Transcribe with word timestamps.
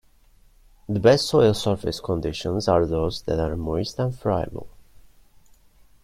The 0.89 0.99
best 0.99 1.27
soil 1.29 1.53
surface 1.53 1.99
conditions 1.99 2.67
are 2.67 2.87
those 2.87 3.21
that 3.21 3.39
are 3.39 3.55
moist 3.55 3.99
and 3.99 4.17
friable. 4.17 4.67